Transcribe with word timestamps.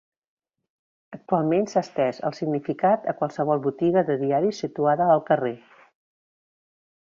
Actualment 1.17 1.67
s’ha 1.73 1.83
estès 1.87 2.21
el 2.29 2.33
significat 2.37 3.05
a 3.13 3.15
qualsevol 3.21 3.63
botiga 3.67 4.05
de 4.09 4.17
diaris 4.25 4.65
situada 4.65 5.13
al 5.19 5.25
carrer. 5.31 5.55